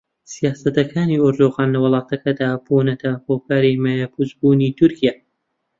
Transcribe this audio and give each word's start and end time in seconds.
سیاسەتەکانی 0.33 1.21
ئەردۆغان 1.23 1.69
لە 1.73 1.79
وڵاتەکەدا 1.85 2.49
بوونەتە 2.65 3.11
هۆکاری 3.25 3.79
مایەپووچبوونی 3.83 4.75
تورکیا 4.77 5.13